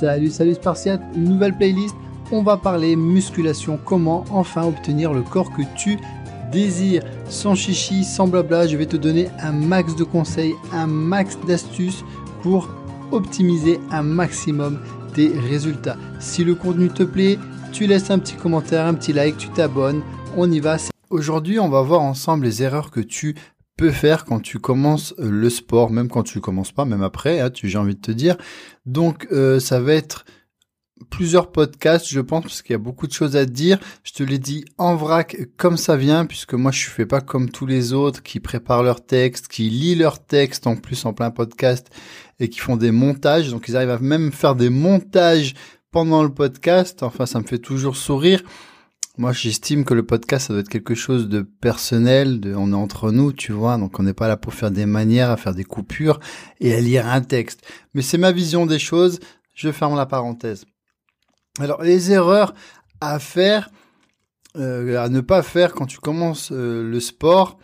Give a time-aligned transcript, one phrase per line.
[0.00, 1.94] Salut, salut Spartiate, nouvelle playlist.
[2.32, 5.98] On va parler musculation, comment enfin obtenir le corps que tu
[6.50, 7.02] désires.
[7.28, 12.02] Sans chichi, sans blabla, je vais te donner un max de conseils, un max d'astuces
[12.40, 12.70] pour
[13.12, 14.78] optimiser un maximum
[15.12, 15.98] tes résultats.
[16.18, 17.38] Si le contenu te plaît,
[17.70, 20.00] tu laisses un petit commentaire, un petit like, tu t'abonnes,
[20.34, 20.78] on y va.
[21.10, 23.34] Aujourd'hui, on va voir ensemble les erreurs que tu
[23.88, 27.50] faire quand tu commences euh, le sport, même quand tu commences pas, même après, hein,
[27.54, 28.36] j'ai envie de te dire.
[28.84, 30.26] Donc, euh, ça va être
[31.08, 33.78] plusieurs podcasts, je pense, parce qu'il y a beaucoup de choses à dire.
[34.04, 37.48] Je te l'ai dit en vrac comme ça vient, puisque moi je fais pas comme
[37.48, 41.30] tous les autres qui préparent leurs textes, qui lisent leurs textes en plus en plein
[41.30, 41.88] podcast
[42.38, 43.50] et qui font des montages.
[43.50, 45.54] Donc ils arrivent à même faire des montages
[45.90, 47.02] pendant le podcast.
[47.02, 48.42] Enfin, ça me fait toujours sourire.
[49.18, 53.10] Moi, j'estime que le podcast, ça doit être quelque chose de personnel, on est entre
[53.10, 55.64] nous, tu vois, donc on n'est pas là pour faire des manières, à faire des
[55.64, 56.20] coupures
[56.60, 57.60] et à lire un texte.
[57.92, 59.18] Mais c'est ma vision des choses,
[59.54, 60.64] je ferme la parenthèse.
[61.58, 62.54] Alors, les erreurs
[63.00, 63.70] à faire,
[64.56, 67.58] euh, à ne pas faire quand tu commences euh, le sport,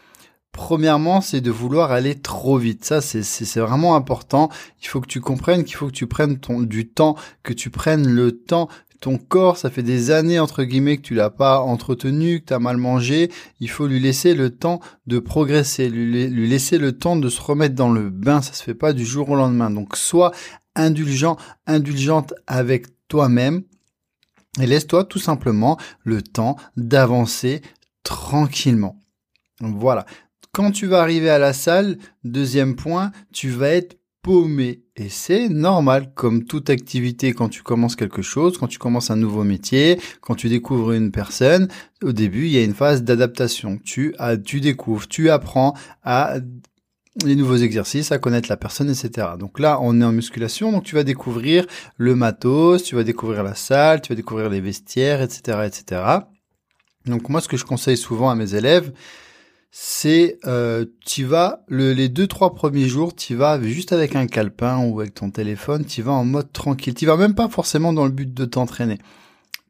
[0.56, 2.83] Premièrement, c'est de vouloir aller trop vite.
[2.83, 4.48] Ça, c'est vraiment important.
[4.81, 7.69] Il faut que tu comprennes qu'il faut que tu prennes ton, du temps, que tu
[7.69, 11.61] prennes le temps ton corps, ça fait des années entre guillemets que tu l'as pas
[11.61, 13.30] entretenu, que tu as mal mangé,
[13.61, 17.75] il faut lui laisser le temps de progresser, lui, laisser le temps de se remettre
[17.75, 19.70] dans le bain, ça se fait pas du jour au lendemain.
[19.70, 20.33] Donc sois
[20.75, 23.62] indulgent, indulgente avec toi-même
[24.61, 27.62] et laisse-toi tout simplement le temps d'avancer
[28.03, 29.00] tranquillement.
[29.60, 30.06] Voilà.
[30.53, 34.82] Quand tu vas arriver à la salle, deuxième point, tu vas être paumé.
[34.96, 39.16] Et c'est normal, comme toute activité, quand tu commences quelque chose, quand tu commences un
[39.16, 41.69] nouveau métier, quand tu découvres une personne,
[42.02, 43.78] au début, il y a une phase d'adaptation.
[43.84, 46.38] Tu, tu découvres, tu apprends à
[47.24, 49.28] les nouveaux exercices, à connaître la personne, etc.
[49.38, 51.64] Donc là, on est en musculation, donc tu vas découvrir
[51.97, 56.02] le matos, tu vas découvrir la salle, tu vas découvrir les vestiaires, etc., etc.
[57.06, 58.92] Donc moi, ce que je conseille souvent à mes élèves,
[59.78, 64.26] c'est euh, tu vas le, les deux trois premiers jours, tu vas juste avec un
[64.26, 66.94] calepin ou avec ton téléphone, tu vas en mode tranquille.
[66.94, 68.97] Tu vas même pas forcément dans le but de t'entraîner.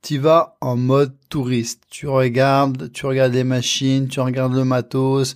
[0.02, 1.82] Tu vas en mode touriste.
[1.90, 5.34] Tu regardes, tu regardes les machines, tu regardes le matos,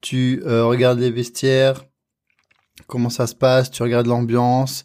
[0.00, 1.84] tu euh, regardes les vestiaires,
[2.86, 4.84] comment ça se passe, tu regardes l'ambiance,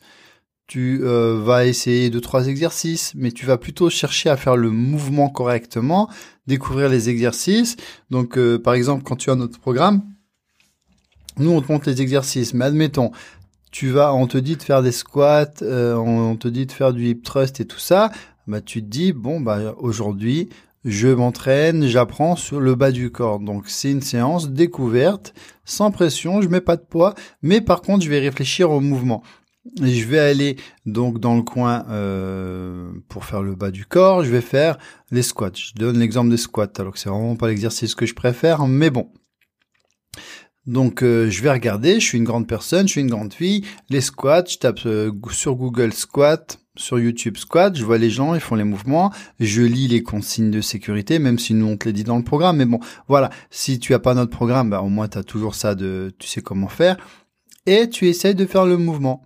[0.69, 4.69] tu euh, vas essayer deux trois exercices, mais tu vas plutôt chercher à faire le
[4.69, 6.09] mouvement correctement,
[6.45, 7.75] découvrir les exercices.
[8.11, 10.03] Donc euh, par exemple, quand tu as notre programme,
[11.37, 13.09] nous on te montre les exercices, mais admettons,
[13.71, 16.93] tu vas, on te dit de faire des squats, euh, on, te dit de faire
[16.93, 18.11] du hip thrust et tout ça,
[18.45, 20.49] bah tu te dis bon bah aujourd'hui
[20.85, 23.39] je m'entraîne, j'apprends sur le bas du corps.
[23.39, 25.33] Donc c'est une séance découverte,
[25.65, 29.23] sans pression, je mets pas de poids, mais par contre je vais réfléchir au mouvement.
[29.81, 34.23] Je vais aller donc dans le coin euh, pour faire le bas du corps.
[34.23, 34.77] Je vais faire
[35.11, 35.51] les squats.
[35.53, 38.89] Je donne l'exemple des squats, alors que c'est vraiment pas l'exercice que je préfère, mais
[38.89, 39.09] bon.
[40.65, 41.99] Donc euh, je vais regarder.
[41.99, 43.65] Je suis une grande personne, je suis une grande fille.
[43.89, 47.75] Les squats, je tape euh, sur Google squat, sur YouTube squat.
[47.75, 49.11] Je vois les gens, ils font les mouvements.
[49.39, 52.23] Je lis les consignes de sécurité, même si nous on te les dit dans le
[52.23, 52.57] programme.
[52.57, 53.29] Mais bon, voilà.
[53.49, 56.27] Si tu as pas notre programme, bah, au moins tu as toujours ça de, tu
[56.27, 56.97] sais comment faire.
[57.65, 59.23] Et tu essayes de faire le mouvement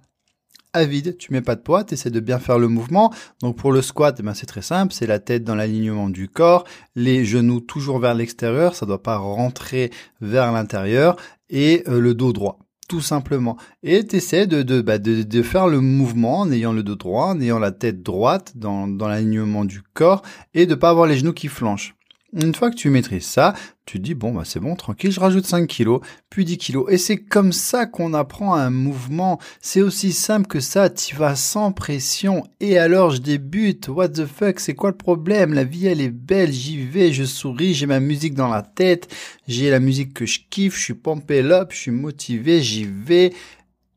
[0.74, 3.14] à vide, tu mets pas de poids, tu de bien faire le mouvement.
[3.42, 6.28] Donc pour le squat, eh ben c'est très simple, c'est la tête dans l'alignement du
[6.28, 9.92] corps, les genoux toujours vers l'extérieur, ça doit pas rentrer
[10.22, 11.16] vers l'intérieur
[11.50, 13.58] et euh, le dos droit tout simplement.
[13.82, 17.28] Et tu de, de, bah, de, de, faire le mouvement en ayant le dos droit,
[17.28, 20.22] en ayant la tête droite dans, dans l'alignement du corps
[20.54, 21.96] et de pas avoir les genoux qui flanchent.
[22.36, 23.54] Une fois que tu maîtrises ça,
[23.86, 26.86] tu dis bon bah c'est bon, tranquille, je rajoute 5 kilos, puis 10 kilos.
[26.90, 29.40] Et c'est comme ça qu'on apprend un mouvement.
[29.62, 32.44] C'est aussi simple que ça, tu vas sans pression.
[32.60, 35.54] Et alors je débute, what the fuck, c'est quoi le problème?
[35.54, 39.14] La vie elle est belle, j'y vais, je souris, j'ai ma musique dans la tête,
[39.48, 43.32] j'ai la musique que je kiffe, je suis pompé up, je suis motivé, j'y vais.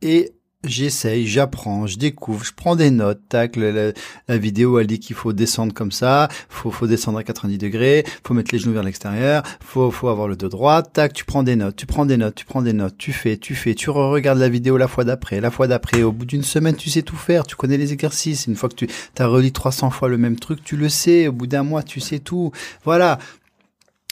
[0.02, 0.35] Et
[0.68, 3.20] j'essaye, j'apprends, je découvre, je prends des notes.
[3.28, 3.92] Tac, la,
[4.28, 8.34] vidéo elle dit qu'il faut descendre comme ça, faut faut descendre à 90 degrés, faut
[8.34, 10.82] mettre les genoux vers l'extérieur, faut faut avoir le dos droit.
[10.82, 13.36] Tac, tu prends des notes, tu prends des notes, tu prends des notes, tu fais,
[13.36, 16.02] tu fais, tu re-regardes la vidéo la fois d'après, la fois d'après.
[16.02, 18.46] Au bout d'une semaine, tu sais tout faire, tu connais les exercices.
[18.46, 18.88] Une fois que tu
[19.18, 21.28] as relis 300 fois le même truc, tu le sais.
[21.28, 22.52] Au bout d'un mois, tu sais tout.
[22.84, 23.18] Voilà.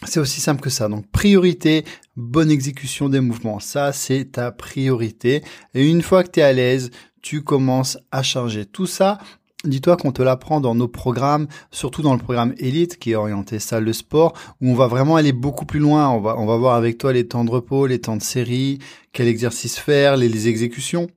[0.06, 0.88] C'est aussi simple que ça.
[0.88, 1.84] Donc priorité,
[2.16, 3.60] bonne exécution des mouvements.
[3.60, 5.42] Ça, c'est ta priorité.
[5.74, 6.90] Et une fois que tu à l'aise,
[7.22, 8.66] tu commences à charger.
[8.66, 9.18] Tout ça,
[9.64, 13.58] dis-toi qu'on te l'apprend dans nos programmes, surtout dans le programme Elite qui est orienté
[13.58, 16.08] salle de sport, où on va vraiment aller beaucoup plus loin.
[16.10, 18.78] On va, on va voir avec toi les temps de repos, les temps de série,
[19.12, 21.08] quel exercice faire, les, les exécutions.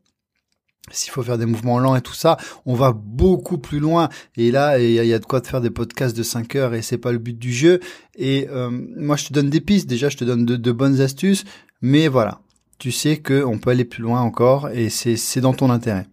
[0.91, 4.09] S'il faut faire des mouvements lents et tout ça, on va beaucoup plus loin.
[4.35, 6.81] Et là, il y, a de quoi te faire des podcasts de 5 heures et
[6.81, 7.79] c'est pas le but du jeu.
[8.15, 9.87] Et euh, moi, je te donne des pistes.
[9.87, 11.43] Déjà, je te donne de, bonnes astuces.
[11.81, 12.39] Mais voilà,
[12.79, 16.07] tu sais que on peut aller plus loin encore et c'est dans ton intérêt.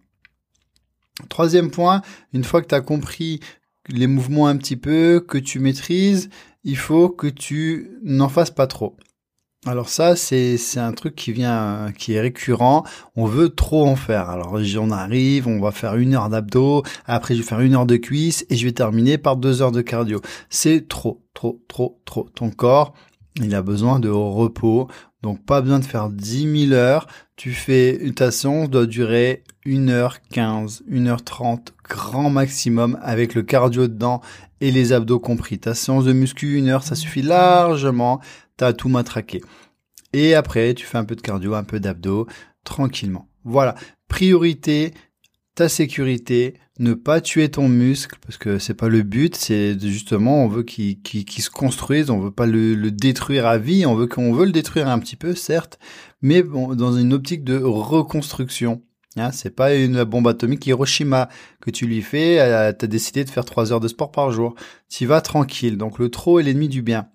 [1.29, 2.01] Troisième point,
[2.33, 3.39] une fois que tu as compris
[3.87, 6.29] les mouvements un petit peu, que tu maîtrises,
[6.63, 8.97] il faut que tu n'en fasses pas trop.
[9.67, 12.83] Alors ça, c'est un truc qui vient, qui est récurrent.
[13.15, 14.29] On veut trop en faire.
[14.29, 17.87] Alors on arrive, on va faire une heure d'abdos, après je vais faire une heure
[17.87, 20.21] de cuisse et je vais terminer par deux heures de cardio.
[20.51, 22.29] C'est trop, trop, trop, trop.
[22.35, 22.93] Ton corps,
[23.41, 24.87] il a besoin de repos.
[25.23, 27.07] Donc pas besoin de faire 10 000 heures.
[27.35, 33.33] Tu fais ta séance doit durer 1 heure 15, 1 heure 30 grand maximum avec
[33.33, 34.21] le cardio dedans
[34.61, 35.57] et les abdos compris.
[35.57, 38.21] Ta séance de muscu 1 heure, ça suffit largement
[38.57, 39.41] t'as tout matraqué.
[40.13, 42.27] Et après, tu fais un peu de cardio, un peu d'abdos,
[42.63, 43.27] tranquillement.
[43.43, 43.75] Voilà.
[44.07, 44.93] Priorité,
[45.55, 50.43] ta sécurité, ne pas tuer ton muscle, parce que c'est pas le but, c'est justement,
[50.43, 50.97] on veut qu'il
[51.41, 54.87] se construise, on veut pas le, détruire à vie, on veut qu'on veut le détruire
[54.87, 55.79] un petit peu, certes,
[56.21, 58.81] mais bon, dans une optique de reconstruction.
[59.17, 61.29] Hein, c'est pas une bombe atomique Hiroshima
[61.61, 64.55] que tu lui fais, euh, t'as décidé de faire trois heures de sport par jour.
[64.89, 65.77] Tu vas tranquille.
[65.77, 67.07] Donc le trop est l'ennemi du bien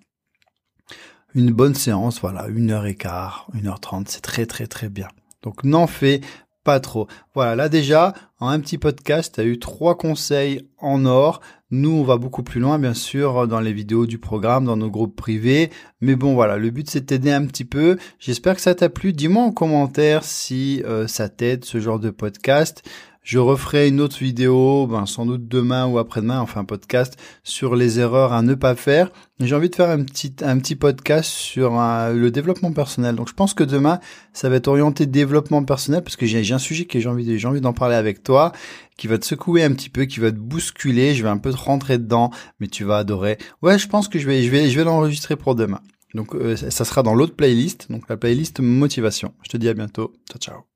[1.35, 4.89] une bonne séance, voilà, une heure et quart, une heure trente, c'est très très très
[4.89, 5.09] bien.
[5.43, 6.21] Donc n'en fais
[6.65, 7.09] pas trop.
[7.35, 11.41] Voilà, là déjà, en un petit podcast, tu as eu trois conseils en or.
[11.71, 14.91] Nous, on va beaucoup plus loin, bien sûr, dans les vidéos du programme, dans nos
[14.91, 15.71] groupes privés.
[16.01, 17.97] Mais bon, voilà, le but, c'est de t'aider un petit peu.
[18.19, 19.13] J'espère que ça t'a plu.
[19.13, 22.83] Dis-moi en commentaire si euh, ça t'aide, ce genre de podcast.
[23.23, 27.77] Je referai une autre vidéo, ben, sans doute demain ou après-demain, enfin un podcast sur
[27.77, 29.11] les erreurs à ne pas faire.
[29.41, 33.17] J'ai envie de faire un petit, un petit podcast sur le développement personnel.
[33.17, 34.01] Donc je pense que demain,
[34.33, 37.49] ça va être orienté développement personnel parce que j'ai un sujet que j'ai envie, j'ai
[37.49, 38.53] envie d'en parler avec toi,
[38.97, 41.15] qui va te secouer un petit peu, qui va te bousculer.
[41.15, 43.39] Je vais un peu te rentrer dedans, mais tu vas adorer.
[43.63, 45.81] Ouais, je pense que je vais, je vais, je vais l'enregistrer pour demain.
[46.15, 49.35] Donc euh, ça sera dans l'autre playlist, donc la playlist motivation.
[49.43, 50.13] Je te dis à bientôt.
[50.31, 50.70] Ciao ciao.